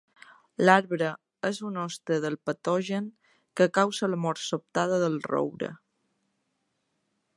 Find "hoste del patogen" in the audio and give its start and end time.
1.81-3.11